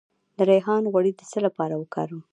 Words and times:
د 0.37 0.39
ریحان 0.49 0.83
غوړي 0.91 1.11
د 1.15 1.21
څه 1.31 1.39
لپاره 1.45 1.73
وکاروم؟ 1.81 2.21